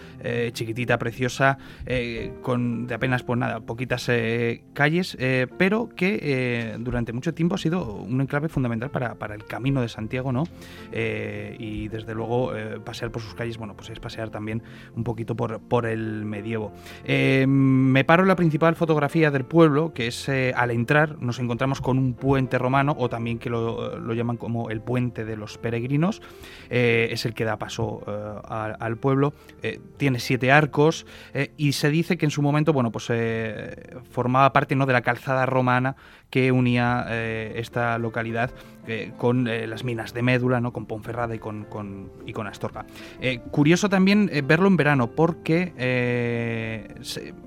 chiquitita, 0.54 0.98
preciosa, 0.98 1.58
con 2.42 2.88
de 2.88 2.94
apenas 2.94 3.24
pues 3.24 3.40
nada, 3.40 3.62
poquitas 3.62 4.10
calles, 4.74 5.18
pero 5.58 5.90
que 5.90 6.76
durante 6.80 7.14
mucho 7.14 7.34
tiempo 7.34 7.56
ha 7.56 7.58
sido 7.58 7.94
un 7.94 8.22
enclave 8.22 8.50
fundamental 8.50 8.92
para, 8.92 9.16
para 9.16 9.36
el 9.36 9.46
camino 9.46 9.82
de 9.82 9.90
Santiago, 9.90 10.32
¿no? 10.32 10.44
y 10.92 11.88
desde 11.88 12.14
luego 12.14 12.52
pasear 12.84 13.12
por 13.12 13.22
sus 13.22 13.34
calles, 13.34 13.58
bueno, 13.58 13.76
pues 13.76 13.90
es 13.90 14.00
pasear 14.00 14.30
también 14.30 14.62
un 14.96 15.04
poquito 15.04 15.36
por, 15.36 15.60
por 15.62 15.86
el 15.86 16.26
medievo. 16.26 16.74
me 17.06 18.04
paro 18.04 18.24
en 18.24 18.28
la 18.28 18.36
principal 18.36 18.76
fotografía 18.76 19.32
del 19.32 19.46
pueblo, 19.46 19.94
que 19.94 20.08
es 20.08 20.30
al 20.56 20.72
entrar 20.72 21.22
nos 21.22 21.40
encontramos 21.40 21.82
con 21.82 21.98
un 21.98 22.14
puente 22.14 22.58
romano, 22.58 22.96
o 22.98 23.10
también 23.10 23.40
que 23.40 23.50
lo, 23.50 24.14
llaman 24.14 24.38
como 24.38 24.70
el 24.70 24.82
puente 24.82 25.26
de 25.26 25.38
los 25.38 25.58
peregrinos, 25.58 26.22
eh, 26.70 27.10
es 27.12 27.26
el 27.26 27.34
que 27.34 27.46
da 27.46 27.58
paso 27.58 28.02
eh, 28.08 28.76
al, 28.80 28.98
pueblo, 28.98 29.34
eh, 29.64 29.80
tiene 29.98 30.20
siete 30.20 30.52
arcos 30.52 31.06
y 31.58 31.74
se 31.74 31.90
dice 31.90 32.18
que 32.18 32.26
en 32.26 32.32
su 32.32 32.42
momento 32.42 32.74
bueno, 32.74 32.92
pues, 32.92 33.12
formaba 34.12 34.52
parte 34.54 34.76
¿no? 34.76 34.86
de 34.86 34.94
la 34.94 35.02
calzada 35.02 35.46
romana 35.46 35.96
que 36.30 36.52
unía 36.52 37.08
esta 37.56 37.98
localidad 37.98 38.52
con 39.18 39.46
las 39.46 39.84
minas 39.84 40.14
de 40.14 40.22
Médula, 40.22 40.62
¿no? 40.62 40.74
con 40.74 40.86
Ponferrada 40.86 41.36
y 41.36 41.40
con, 41.40 41.68
y 42.26 42.34
con 42.34 42.48
Astorga. 42.48 42.86
curioso 43.52 43.90
también 43.90 44.30
verlo 44.46 44.68
en 44.68 44.78
verano 44.78 45.12
porque 45.12 45.74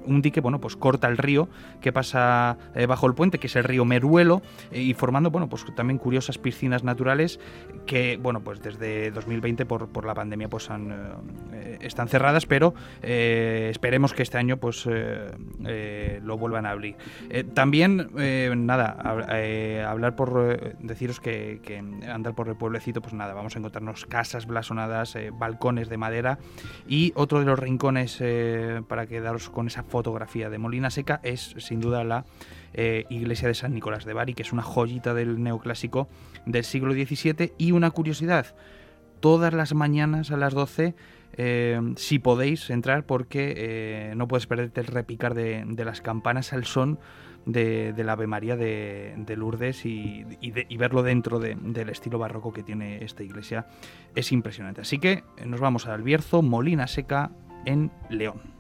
un 0.07 0.23
dique 0.23 0.41
bueno, 0.41 0.61
pues 0.61 0.77
corta 0.77 1.09
el 1.09 1.17
río 1.17 1.49
que 1.81 1.93
pasa 1.93 2.59
eh, 2.75 2.87
bajo 2.87 3.07
el 3.07 3.15
puente, 3.15 3.39
que 3.39 3.47
es 3.47 3.57
el 3.57 3.65
río 3.65 3.85
Meruelo, 3.85 4.43
eh, 4.71 4.81
y 4.81 4.95
formando, 4.95 5.31
bueno, 5.31 5.49
pues 5.49 5.65
también 5.75 5.99
curiosas 5.99 6.39
piscinas 6.39 6.85
naturales 6.85 7.41
que, 7.87 8.19
bueno, 8.21 8.41
pues 8.41 8.63
desde 8.63 9.11
2020 9.11 9.67
por, 9.67 9.89
por 9.89 10.05
la 10.05 10.15
pandemia 10.15 10.49
pues 10.49 10.69
eh, 10.71 11.79
están 11.81 12.09
cerradas, 12.09 12.47
pero 12.47 12.75
esperemos 13.03 14.13
que 14.15 14.23
este 14.23 14.39
año 14.39 14.57
pues 14.57 14.87
lo 14.87 16.39
vuelvan 16.39 16.67
a 16.67 16.71
abrir. 16.71 16.97
también, 17.55 18.11
nada, 18.67 18.97
hablar 19.89 20.17
por, 20.17 20.77
deciros 20.81 21.21
que, 21.21 21.32
que, 21.63 21.79
andar 22.09 22.35
por 22.35 22.49
el 22.49 22.57
pueblecito, 22.57 23.01
pues 23.01 23.15
nada, 23.15 23.35
vamos 23.35 23.57
a 23.57 23.59
encontrarnos 23.59 24.07
casas 24.07 24.47
blasonadas, 24.47 25.17
balcones 25.33 25.89
de 25.89 25.97
madera 25.97 26.39
y 26.87 27.13
otro 27.15 27.39
de 27.41 27.47
los 27.47 27.59
rincones 27.59 28.23
para 28.89 29.07
quedaros 29.07 29.51
con 29.51 29.67
esa 29.67 29.83
fotografía 29.83 30.51
de 30.51 30.59
Molina 30.59 30.91
Seca 30.91 31.21
es 31.23 31.55
sin 31.59 31.81
duda 31.81 32.05
la 32.05 32.25
eh, 32.75 33.05
iglesia 33.11 33.49
de 33.49 33.55
San 33.55 33.75
Nicolás 33.75 34.05
de 34.05 34.15
Bari, 34.15 34.35
que 34.35 34.43
es 34.43 34.53
una 34.53 34.63
joyita 34.63 35.15
del 35.15 35.43
neoclásico 35.43 36.09
del 36.47 36.65
siglo 36.65 36.93
XVII. 36.95 37.53
Y 37.59 37.73
una 37.73 37.91
curiosidad, 37.91 38.55
todas 39.21 39.53
las 39.53 39.75
mañanas 39.75 40.31
a 40.31 40.37
las 40.37 40.55
12 40.55 40.95
eh, 41.35 41.81
si 41.97 42.19
podéis 42.19 42.69
entrar 42.69 43.07
porque 43.07 43.55
eh, 43.57 44.15
no 44.17 44.29
puedes 44.29 44.47
perderte 44.47 44.81
el 44.81 44.87
repicar 44.87 45.35
de, 45.35 45.65
las 45.85 46.03
campanas 46.03 46.53
al 46.53 46.67
son 46.67 46.99
de, 47.47 47.95
la 47.97 48.13
Ave 48.13 48.27
María 48.27 48.57
de, 48.57 49.35
Lourdes 49.37 49.85
y, 49.87 50.25
verlo 50.77 51.03
dentro 51.03 51.39
del 51.39 51.89
estilo 51.89 52.19
barroco 52.19 52.53
que 52.53 52.63
tiene 52.63 53.05
esta 53.05 53.23
iglesia 53.23 53.67
es 54.15 54.33
impresionante. 54.33 54.81
Así 54.81 54.99
que 54.99 55.25
nos 55.45 55.61
vamos 55.61 55.87
al 55.87 56.03
Bierzo, 56.03 56.43
Molina 56.43 56.87
Seca 56.87 57.31
en 57.65 57.91
León. 58.11 58.53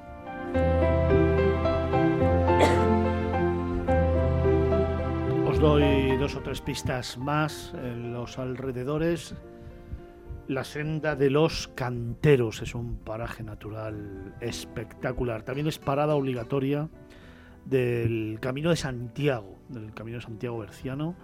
doy 5.62 6.16
dos 6.16 6.34
o 6.34 6.40
tres 6.40 6.60
pistas 6.60 7.16
más 7.18 7.72
en 7.74 8.12
los 8.12 8.36
alrededores. 8.40 9.36
La 10.48 10.64
senda 10.64 11.14
de 11.14 11.30
los 11.30 11.68
canteros 11.68 12.62
es 12.62 12.74
un 12.74 12.96
paraje 12.96 13.44
natural 13.44 14.34
espectacular. 14.40 15.44
También 15.44 15.68
es 15.68 15.78
parada 15.78 16.16
obligatoria 16.16 16.88
del 17.64 18.38
Camino 18.40 18.70
de 18.70 18.76
Santiago, 18.76 19.56
del 19.68 19.92
Camino 19.94 20.18
de 20.18 20.22
Santiago 20.22 20.58
Berciano. 20.58 21.14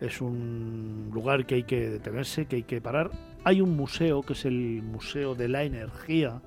Es 0.00 0.20
un 0.20 1.10
lugar 1.12 1.46
que 1.46 1.56
hay 1.56 1.62
que 1.64 1.88
detenerse, 1.88 2.46
que 2.46 2.56
hay 2.56 2.62
que 2.64 2.80
parar. 2.80 3.10
Hay 3.44 3.60
un 3.60 3.76
museo 3.76 4.22
que 4.22 4.32
es 4.34 4.44
el 4.44 4.82
Museo 4.82 5.34
de 5.34 5.48
la 5.48 5.64
Energía, 5.64 6.42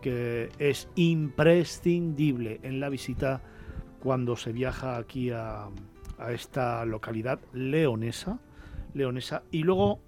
que 0.00 0.50
es 0.58 0.88
imprescindible 0.94 2.60
en 2.62 2.80
la 2.80 2.88
visita 2.88 3.42
cuando 4.00 4.36
se 4.36 4.52
viaja 4.52 4.96
aquí 4.96 5.30
a, 5.30 5.68
a 6.18 6.32
esta 6.32 6.84
localidad 6.84 7.40
leonesa, 7.52 8.38
leonesa 8.94 9.42
y 9.50 9.62
luego 9.62 10.00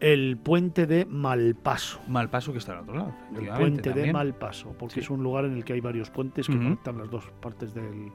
el 0.00 0.36
puente 0.36 0.86
de 0.86 1.04
Malpaso. 1.06 2.00
Malpaso 2.08 2.52
que 2.52 2.58
está 2.58 2.72
al 2.72 2.80
otro 2.80 2.94
lado. 2.94 3.14
El 3.36 3.48
puente 3.48 3.92
de 3.92 4.12
Malpaso, 4.12 4.74
porque 4.78 5.00
es 5.00 5.10
un 5.10 5.22
lugar 5.22 5.44
en 5.44 5.56
el 5.56 5.64
que 5.64 5.72
hay 5.72 5.80
varios 5.80 6.10
puentes 6.10 6.46
que 6.46 6.56
conectan 6.56 6.98
las 6.98 7.10
dos 7.10 7.24
partes 7.40 7.72
del, 7.74 8.12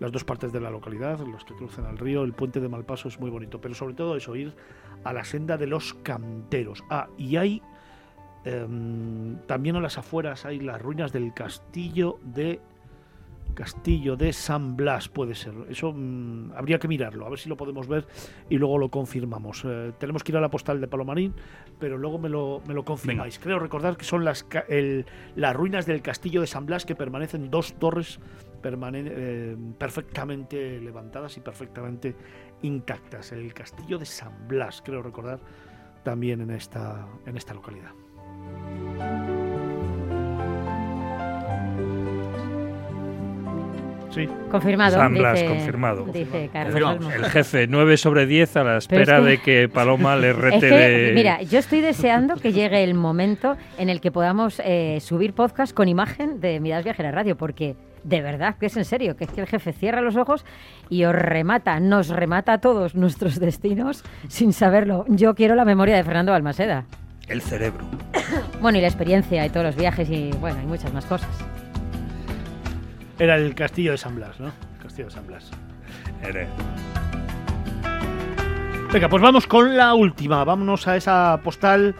las 0.00 0.12
dos 0.12 0.24
partes 0.24 0.52
de 0.52 0.60
la 0.60 0.70
localidad, 0.70 1.18
los 1.26 1.44
que 1.44 1.54
cruzan 1.54 1.86
el 1.86 1.98
río, 1.98 2.22
el 2.22 2.32
puente 2.32 2.60
de 2.60 2.68
Malpaso 2.68 3.08
es 3.08 3.18
muy 3.18 3.30
bonito, 3.30 3.60
pero 3.60 3.74
sobre 3.74 3.94
todo 3.94 4.16
eso, 4.16 4.36
ir 4.36 4.54
a 5.04 5.12
la 5.12 5.24
senda 5.24 5.56
de 5.56 5.66
los 5.66 5.94
canteros. 5.94 6.84
Ah, 6.88 7.08
y 7.16 7.36
hay 7.36 7.62
em, 8.44 9.38
también 9.46 9.76
a 9.76 9.80
las 9.80 9.98
afueras 9.98 10.44
hay 10.44 10.60
las 10.60 10.80
ruinas 10.80 11.12
del 11.12 11.34
castillo 11.34 12.18
de 12.22 12.60
Castillo 13.54 14.16
de 14.16 14.32
San 14.32 14.76
Blas 14.76 15.08
puede 15.08 15.34
ser. 15.34 15.54
Eso 15.68 15.92
mm, 15.92 16.52
habría 16.56 16.78
que 16.78 16.88
mirarlo, 16.88 17.26
a 17.26 17.30
ver 17.30 17.38
si 17.38 17.48
lo 17.48 17.56
podemos 17.56 17.88
ver 17.88 18.06
y 18.48 18.56
luego 18.56 18.78
lo 18.78 18.90
confirmamos. 18.90 19.64
Eh, 19.64 19.92
tenemos 19.98 20.22
que 20.22 20.32
ir 20.32 20.38
a 20.38 20.40
la 20.40 20.50
postal 20.50 20.80
de 20.80 20.88
Palomarín, 20.88 21.34
pero 21.78 21.98
luego 21.98 22.18
me 22.18 22.28
lo, 22.28 22.62
me 22.66 22.74
lo 22.74 22.84
confirmáis. 22.84 23.38
Creo 23.38 23.58
recordar 23.58 23.96
que 23.96 24.04
son 24.04 24.24
las, 24.24 24.46
las 25.36 25.56
ruinas 25.56 25.86
del 25.86 26.02
Castillo 26.02 26.40
de 26.40 26.46
San 26.46 26.66
Blas 26.66 26.84
que 26.84 26.94
permanecen 26.94 27.50
dos 27.50 27.74
torres 27.74 28.20
eh, 28.62 29.56
perfectamente 29.78 30.80
levantadas 30.80 31.36
y 31.36 31.40
perfectamente 31.40 32.14
intactas. 32.62 33.32
El 33.32 33.54
Castillo 33.54 33.98
de 33.98 34.06
San 34.06 34.48
Blas, 34.48 34.82
creo 34.84 35.02
recordar, 35.02 35.40
también 36.02 36.40
en 36.40 36.50
esta, 36.50 37.06
en 37.26 37.36
esta 37.36 37.54
localidad. 37.54 37.92
Confirmado. 44.50 44.96
San 44.96 45.14
Blas, 45.14 45.42
confirmado. 45.42 46.04
Dice 46.06 46.50
Carlos 46.52 46.98
El 47.14 47.24
jefe, 47.26 47.66
9 47.68 47.96
sobre 47.96 48.26
10 48.26 48.56
a 48.56 48.64
la 48.64 48.76
espera 48.78 49.20
de 49.20 49.38
que 49.38 49.68
Paloma 49.72 50.16
le 50.16 50.32
rete 50.32 50.66
de... 50.66 51.12
Mira, 51.14 51.42
yo 51.42 51.58
estoy 51.58 51.80
deseando 51.80 52.36
que 52.36 52.52
llegue 52.52 52.82
el 52.82 52.94
momento 52.94 53.56
en 53.78 53.88
el 53.88 54.00
que 54.00 54.10
podamos 54.10 54.60
eh, 54.64 54.98
subir 55.00 55.34
podcast 55.34 55.74
con 55.74 55.88
imagen 55.88 56.40
de 56.40 56.60
Miradas 56.60 56.84
Viajeras 56.84 57.14
Radio, 57.14 57.36
porque 57.36 57.76
de 58.04 58.22
verdad 58.22 58.56
que 58.58 58.66
es 58.66 58.76
en 58.76 58.84
serio, 58.84 59.16
que 59.16 59.24
es 59.24 59.30
que 59.30 59.40
el 59.40 59.46
jefe 59.46 59.72
cierra 59.72 60.00
los 60.00 60.16
ojos 60.16 60.44
y 60.88 61.04
os 61.04 61.14
remata, 61.14 61.78
nos 61.80 62.08
remata 62.08 62.54
a 62.54 62.58
todos 62.58 62.94
nuestros 62.94 63.38
destinos 63.38 64.04
sin 64.28 64.52
saberlo. 64.52 65.04
Yo 65.08 65.34
quiero 65.34 65.54
la 65.54 65.64
memoria 65.64 65.96
de 65.96 66.04
Fernando 66.04 66.32
Balmaseda. 66.32 66.84
El 67.28 67.42
cerebro. 67.42 67.84
bueno, 68.60 68.78
y 68.78 68.80
la 68.80 68.88
experiencia 68.88 69.44
y 69.44 69.50
todos 69.50 69.66
los 69.66 69.76
viajes 69.76 70.08
y 70.10 70.30
bueno, 70.40 70.60
y 70.62 70.66
muchas 70.66 70.92
más 70.92 71.04
cosas. 71.04 71.28
Era 73.18 73.36
el 73.36 73.54
castillo 73.54 73.92
de 73.92 73.98
San 73.98 74.14
Blas, 74.14 74.38
¿no? 74.38 74.46
El 74.46 74.82
castillo 74.82 75.06
de 75.06 75.14
San 75.14 75.26
Blas. 75.26 75.50
Venga, 78.92 79.08
pues 79.08 79.22
vamos 79.22 79.46
con 79.46 79.76
la 79.76 79.94
última. 79.94 80.44
Vámonos 80.44 80.86
a 80.86 80.96
esa 80.96 81.40
postal 81.42 81.94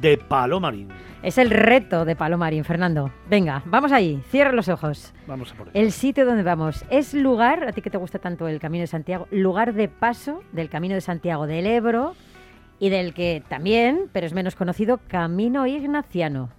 de 0.00 0.18
Palomarín. 0.18 0.88
Es 1.22 1.38
el 1.38 1.50
reto 1.50 2.04
de 2.04 2.16
Palomarín, 2.16 2.64
Fernando. 2.64 3.10
Venga, 3.30 3.62
vamos 3.66 3.92
ahí. 3.92 4.20
Cierra 4.28 4.52
los 4.52 4.68
ojos. 4.68 5.14
Vamos 5.26 5.52
a 5.52 5.54
por 5.54 5.68
ello. 5.68 5.80
El 5.80 5.92
sitio 5.92 6.26
donde 6.26 6.42
vamos 6.42 6.84
es 6.90 7.14
lugar, 7.14 7.64
a 7.64 7.72
ti 7.72 7.80
que 7.80 7.90
te 7.90 7.98
gusta 7.98 8.18
tanto 8.18 8.48
el 8.48 8.60
Camino 8.60 8.82
de 8.82 8.88
Santiago, 8.88 9.28
lugar 9.30 9.72
de 9.72 9.88
paso 9.88 10.42
del 10.52 10.68
Camino 10.68 10.94
de 10.94 11.00
Santiago 11.00 11.46
del 11.46 11.66
Ebro 11.66 12.14
y 12.78 12.90
del 12.90 13.14
que 13.14 13.42
también, 13.48 14.10
pero 14.12 14.26
es 14.26 14.34
menos 14.34 14.56
conocido, 14.56 14.98
Camino 15.06 15.66
Ignaciano. 15.66 16.50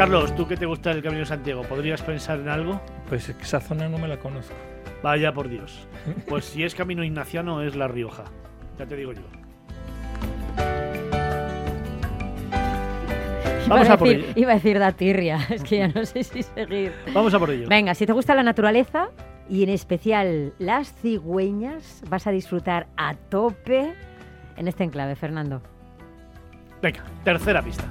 Carlos, 0.00 0.34
tú 0.34 0.48
que 0.48 0.56
te 0.56 0.64
gusta 0.64 0.92
el 0.92 1.02
Camino 1.02 1.20
de 1.20 1.26
Santiago, 1.26 1.60
¿podrías 1.60 2.00
pensar 2.00 2.40
en 2.40 2.48
algo? 2.48 2.80
Pues 3.10 3.28
esa 3.28 3.60
zona 3.60 3.86
no 3.86 3.98
me 3.98 4.08
la 4.08 4.16
conozco. 4.16 4.54
Vaya 5.02 5.30
por 5.34 5.50
Dios. 5.50 5.86
Pues 6.26 6.46
si 6.46 6.64
es 6.64 6.74
Camino 6.74 7.04
Ignaciano 7.04 7.60
es 7.60 7.76
La 7.76 7.86
Rioja. 7.86 8.24
Ya 8.78 8.86
te 8.86 8.96
digo 8.96 9.12
yo. 9.12 9.20
Vamos 13.68 13.90
a, 13.90 13.98
por 13.98 14.08
ello. 14.08 14.24
Iba 14.36 14.52
a 14.52 14.54
decir 14.54 14.78
Datirria, 14.78 15.38
es 15.50 15.62
que 15.64 15.76
ya 15.76 15.88
no 15.88 16.06
sé 16.06 16.24
si 16.24 16.44
seguir. 16.44 16.94
Vamos 17.12 17.34
a 17.34 17.38
por 17.38 17.50
ello. 17.50 17.68
Venga, 17.68 17.94
si 17.94 18.06
te 18.06 18.14
gusta 18.14 18.34
la 18.34 18.42
naturaleza 18.42 19.10
y 19.50 19.64
en 19.64 19.68
especial 19.68 20.54
las 20.58 20.94
cigüeñas, 20.94 22.02
vas 22.08 22.26
a 22.26 22.30
disfrutar 22.30 22.86
a 22.96 23.16
tope 23.16 23.92
en 24.56 24.66
este 24.66 24.82
enclave, 24.82 25.14
Fernando. 25.14 25.60
Venga, 26.80 27.04
tercera 27.22 27.60
pista. 27.60 27.84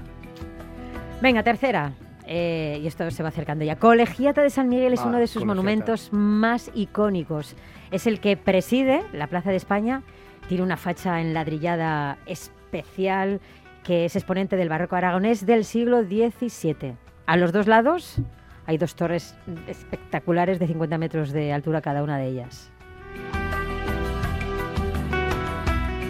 Venga, 1.21 1.43
tercera. 1.43 1.91
Eh, 2.25 2.79
y 2.81 2.87
esto 2.87 3.09
se 3.11 3.23
va 3.23 3.29
acercando 3.29 3.65
ya. 3.65 3.75
Colegiata 3.75 4.41
de 4.41 4.49
San 4.49 4.69
Miguel 4.69 4.93
es 4.93 5.01
uno 5.01 5.17
de 5.17 5.27
sus 5.27 5.43
monumentos 5.43 6.09
más 6.13 6.71
icónicos. 6.75 7.55
Es 7.91 8.07
el 8.07 8.19
que 8.19 8.37
preside 8.37 9.03
la 9.13 9.27
Plaza 9.27 9.49
de 9.49 9.57
España. 9.57 10.03
Tiene 10.47 10.63
una 10.63 10.77
facha 10.77 11.19
enladrillada 11.19 12.19
especial 12.25 13.41
que 13.83 14.05
es 14.05 14.15
exponente 14.15 14.55
del 14.55 14.69
barroco 14.69 14.95
aragonés 14.95 15.45
del 15.45 15.65
siglo 15.65 16.03
XVII. 16.03 16.95
A 17.25 17.35
los 17.35 17.51
dos 17.51 17.67
lados 17.67 18.17
hay 18.65 18.77
dos 18.77 18.95
torres 18.95 19.35
espectaculares 19.67 20.59
de 20.59 20.67
50 20.67 20.97
metros 20.99 21.31
de 21.31 21.51
altura 21.51 21.81
cada 21.81 22.03
una 22.03 22.17
de 22.17 22.27
ellas. 22.27 22.71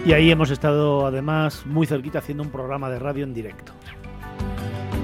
Y 0.05 0.13
ahí 0.13 0.29
hemos 0.31 0.51
estado 0.51 1.05
además 1.05 1.65
muy 1.65 1.87
cerquita 1.87 2.19
haciendo 2.19 2.43
un 2.43 2.49
programa 2.49 2.89
de 2.89 2.99
radio 2.99 3.23
en 3.23 3.33
directo 3.33 3.73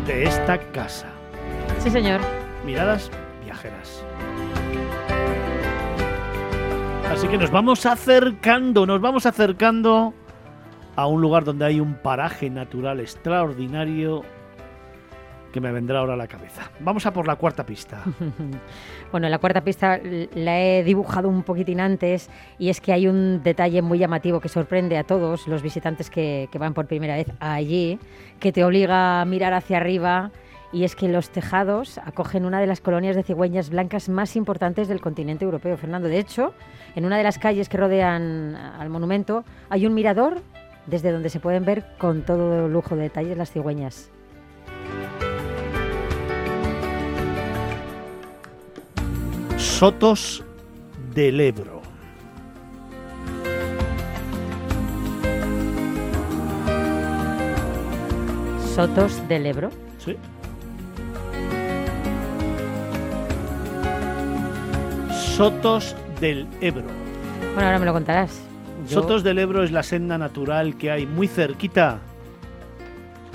de 0.06 0.24
esta 0.24 0.60
casa. 0.72 1.08
Sí, 1.80 1.89
señor. 1.89 2.22
Miradas 2.65 3.10
viajeras. 3.44 4.04
Así 7.12 7.28
que 7.28 7.38
nos 7.38 7.52
vamos 7.52 7.86
acercando, 7.86 8.86
nos 8.86 9.02
vamos 9.02 9.26
acercando 9.26 10.13
a 10.96 11.08
un 11.08 11.22
lugar 11.22 11.44
donde 11.44 11.65
hay 11.65 11.80
un 11.80 11.96
paraje 11.96 12.50
natural 12.50 13.00
extraordinario 13.00 14.24
que 15.56 15.62
me 15.62 15.72
vendrá 15.72 16.00
ahora 16.00 16.15
a 16.15 16.18
la 16.18 16.28
cabeza. 16.28 16.70
Vamos 16.82 17.06
a 17.06 17.13
por 17.13 17.28
la 17.28 17.38
cuarta 17.38 17.65
pista. 17.65 18.04
bueno, 19.13 19.30
la 19.30 19.39
cuarta 19.39 19.63
pista 19.63 20.02
la 20.34 20.60
he 20.60 20.84
dibujado 20.84 21.30
un 21.30 21.44
poquitín 21.44 21.80
antes 21.80 22.30
y 22.60 22.68
es 22.68 22.82
que 22.82 22.91
hay 22.91 23.08
un 23.08 23.41
detalle 23.41 23.82
muy 23.82 23.98
llamativo 23.98 24.41
que 24.41 24.50
sorprende 24.50 24.98
a 24.98 25.06
todos 25.06 25.48
los 25.48 25.62
visitantes 25.62 26.10
que, 26.10 26.50
que 26.52 26.58
van 26.58 26.74
por 26.74 26.88
primera 26.88 27.15
vez 27.15 27.28
allí, 27.39 27.98
que 28.41 28.52
te 28.52 28.65
obliga 28.65 29.22
a 29.22 29.26
mirar 29.26 29.54
hacia 29.54 29.78
arriba 29.78 30.30
y 30.74 30.84
es 30.84 30.94
que 30.94 31.08
los 31.08 31.30
tejados 31.30 32.00
acogen 32.00 32.44
una 32.44 32.60
de 32.60 32.68
las 32.68 32.82
colonias 32.82 33.15
de 33.15 33.24
cigüeñas 33.24 33.70
blancas 33.70 34.10
más 34.10 34.36
importantes 34.36 34.89
del 34.89 35.00
continente 35.00 35.46
europeo, 35.46 35.78
Fernando. 35.78 36.10
De 36.10 36.20
hecho, 36.20 36.54
en 36.98 37.06
una 37.06 37.18
de 37.18 37.24
las 37.24 37.39
calles 37.39 37.70
que 37.70 37.78
rodean 37.78 38.58
al 38.58 38.89
monumento 38.89 39.46
hay 39.70 39.86
un 39.86 39.94
mirador 39.94 40.41
desde 40.86 41.13
donde 41.13 41.30
se 41.30 41.39
pueden 41.39 41.63
ver 41.63 41.86
con 41.98 42.24
todo 42.24 42.68
lujo 42.68 42.98
de 42.98 43.04
detalles 43.04 43.38
las 43.38 43.52
cigüeñas. 43.52 44.12
Sotos 49.65 50.41
del 51.13 51.41
Ebro. 51.41 51.82
Sotos 58.73 59.28
del 59.28 59.45
Ebro. 59.47 59.69
Sí. 59.97 60.15
Sotos 65.36 65.93
del 66.21 66.47
Ebro. 66.62 66.86
Bueno, 67.54 67.67
ahora 67.67 67.80
me 67.80 67.86
lo 67.86 67.91
contarás. 67.91 68.39
Sotos 68.88 69.23
del 69.23 69.39
Ebro 69.39 69.63
es 69.63 69.73
la 69.73 69.84
senda 69.84 70.17
natural 70.17 70.78
que 70.78 70.89
hay 70.89 71.06
muy 71.06 71.28
cerquita 71.28 71.99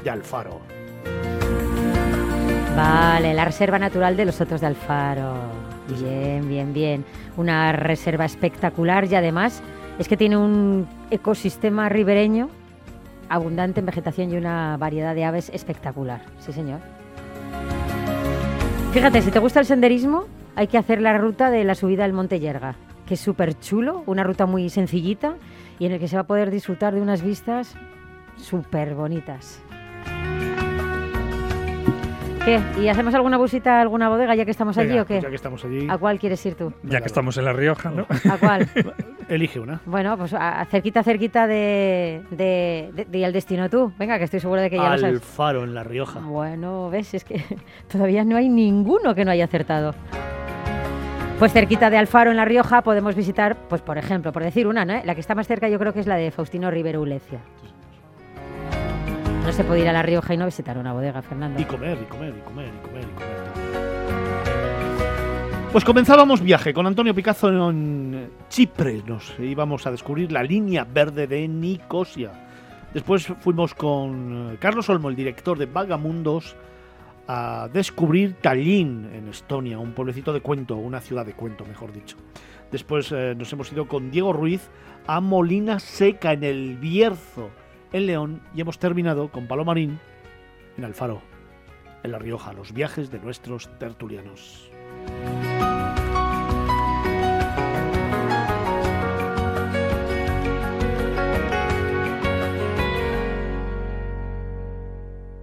de 0.03 0.09
Alfaro. 0.09 0.61
Vale, 2.75 3.35
la 3.35 3.45
reserva 3.45 3.79
natural 3.79 4.17
de 4.17 4.25
los 4.25 4.37
Sotos 4.37 4.63
de 4.63 4.69
Alfaro. 4.69 5.60
Bien, 5.99 6.49
bien, 6.49 6.73
bien. 6.73 7.05
Una 7.37 7.73
reserva 7.73 8.25
espectacular 8.25 9.07
y 9.11 9.15
además 9.15 9.63
es 9.99 10.09
que 10.09 10.17
tiene 10.17 10.37
un 10.37 10.87
ecosistema 11.11 11.89
ribereño 11.89 12.49
abundante 13.29 13.81
en 13.81 13.87
vegetación 13.87 14.33
y 14.33 14.37
una 14.37 14.77
variedad 14.77 15.15
de 15.15 15.25
aves 15.25 15.51
espectacular. 15.55 16.23
Sí, 16.39 16.53
señor. 16.53 16.81
Fíjate, 18.93 19.23
si 19.23 19.31
te 19.31 19.39
gusta 19.39 19.61
el 19.61 19.67
senderismo, 19.67 20.25
hay 20.57 20.67
que 20.67 20.77
hacer 20.77 21.01
la 21.01 21.17
ruta 21.17 21.51
de 21.51 21.65
la 21.65 21.77
subida 21.77 22.05
al 22.05 22.13
Monte 22.13 22.41
Yerga, 22.41 22.75
que 23.07 23.15
es 23.15 23.21
súper 23.21 23.59
chulo, 23.59 24.03
una 24.07 24.25
ruta 24.25 24.47
muy 24.47 24.69
sencillita 24.69 25.37
y 25.79 25.87
en 25.87 25.93
el 25.93 26.01
que 26.01 26.09
se 26.09 26.17
va 26.17 26.23
a 26.23 26.27
poder 26.27 26.51
disfrutar 26.51 26.95
de 26.95 27.01
unas 27.01 27.23
vistas 27.23 27.75
súper 28.37 28.95
bonitas. 28.95 29.63
¿Qué? 32.51 32.61
¿Y 32.81 32.89
hacemos 32.89 33.15
alguna 33.15 33.37
busita 33.37 33.79
a 33.79 33.81
alguna 33.81 34.09
bodega 34.09 34.35
ya 34.35 34.45
que 34.45 34.51
estamos 34.51 34.77
allí 34.77 34.99
o 34.99 35.07
qué? 35.07 35.15
Pues 35.15 35.23
ya 35.23 35.29
que 35.29 35.37
estamos 35.37 35.65
allí. 35.65 35.87
¿A 35.89 35.99
cuál 35.99 36.19
quieres 36.19 36.45
ir 36.45 36.57
tú? 36.57 36.73
Ya 36.83 37.01
que 37.01 37.07
estamos 37.07 37.37
en 37.37 37.45
La 37.45 37.53
Rioja, 37.53 37.91
¿no? 37.91 38.09
¿A 38.29 38.39
cuál? 38.39 38.69
Elige 39.29 39.61
una. 39.61 39.81
Bueno, 39.87 40.19
pues 40.19 40.35
a, 40.35 40.65
cerquita, 40.65 41.05
cerquita 41.05 41.47
de, 41.47 42.23
de, 42.33 43.07
de, 43.09 43.25
al 43.25 43.33
destino 43.33 43.71
tú. 43.71 43.93
Venga, 43.97 44.19
que 44.19 44.25
estoy 44.25 44.41
seguro 44.41 44.61
de 44.61 44.69
que 44.69 44.75
ya 44.75 44.91
Al 44.91 45.01
lo 45.01 45.07
sabes. 45.07 45.23
Faro, 45.23 45.63
en 45.63 45.75
La 45.75 45.85
Rioja. 45.85 46.19
Bueno, 46.19 46.91
ves, 46.91 47.15
es 47.15 47.23
que 47.23 47.41
todavía 47.89 48.25
no 48.25 48.37
hay 48.37 48.49
ninguno 48.49 49.15
que 49.15 49.25
no 49.25 49.31
haya 49.31 49.45
acertado. 49.45 49.95
Pues 51.39 51.53
cerquita 51.53 51.89
de 51.89 51.99
Alfaro, 51.99 52.33
en 52.33 52.37
La 52.37 52.47
Rioja, 52.47 52.83
podemos 52.83 53.15
visitar, 53.15 53.57
pues 53.69 53.81
por 53.81 53.97
ejemplo, 53.97 54.33
por 54.33 54.43
decir 54.43 54.67
una, 54.67 54.85
¿no? 54.85 55.01
La 55.05 55.15
que 55.15 55.21
está 55.21 55.37
más 55.37 55.47
cerca 55.47 55.69
yo 55.69 55.79
creo 55.79 55.93
que 55.93 56.01
es 56.01 56.09
la 56.09 56.17
de 56.17 56.33
Faustino 56.33 56.69
Rivero 56.69 57.01
Ulecia. 57.01 57.39
Se 59.53 59.65
puede 59.65 59.81
ir 59.81 59.89
a 59.89 59.93
La 59.93 60.03
Rioja 60.03 60.33
y 60.33 60.37
no 60.37 60.47
visitar 60.47 60.79
una 60.79 60.93
bodega, 60.93 61.21
Fernando. 61.23 61.61
Y 61.61 61.65
comer, 61.65 61.99
y 62.01 62.05
comer, 62.07 62.35
y 62.37 62.41
comer, 62.41 62.69
y 62.69 62.79
comer, 62.87 63.03
y 63.03 63.15
comer. 63.15 63.31
Pues 65.73 65.85
comenzábamos 65.85 66.41
viaje 66.41 66.73
con 66.73 66.87
Antonio 66.87 67.15
Picazo 67.15 67.69
en 67.69 68.31
Chipre. 68.49 69.03
Nos 69.07 69.39
íbamos 69.39 69.87
a 69.87 69.91
descubrir 69.91 70.33
la 70.33 70.43
línea 70.43 70.85
verde 70.85 71.27
de 71.27 71.47
Nicosia. 71.49 72.31
Después 72.95 73.27
fuimos 73.41 73.75
con 73.75 74.57
Carlos 74.61 74.89
Olmo, 74.89 75.11
el 75.11 75.17
director 75.17 75.59
de 75.59 75.67
Vagamundos, 75.67 76.57
a 77.27 77.69
descubrir 77.73 78.37
Tallinn 78.41 79.11
en 79.13 79.29
Estonia, 79.29 79.79
un 79.79 79.93
pueblecito 79.93 80.33
de 80.33 80.41
cuento, 80.41 80.77
una 80.77 81.01
ciudad 81.01 81.27
de 81.27 81.35
cuento, 81.35 81.67
mejor 81.67 81.93
dicho. 81.93 82.17
Después 82.71 83.13
eh, 83.13 83.35
nos 83.37 83.53
hemos 83.53 83.71
ido 83.73 83.89
con 83.89 84.11
Diego 84.11 84.33
Ruiz 84.33 84.71
a 85.07 85.21
Molina 85.21 85.81
Seca 85.81 86.33
en 86.33 86.45
el 86.45 86.77
Bierzo, 86.79 87.51
en 87.93 88.07
León, 88.07 88.43
y 88.55 88.61
hemos 88.61 88.79
terminado 88.79 89.31
con 89.31 89.47
Palomarín 89.47 89.99
en 90.77 90.85
Alfaro, 90.85 91.23
en 92.03 92.13
La 92.13 92.19
Rioja, 92.19 92.53
los 92.53 92.73
viajes 92.73 93.11
de 93.11 93.19
nuestros 93.19 93.69
tertulianos. 93.79 94.71